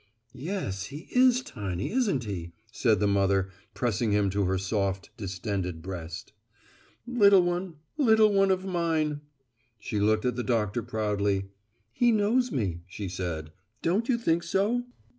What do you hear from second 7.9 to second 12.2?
little one of mine." She looked at the doctor proudly. "He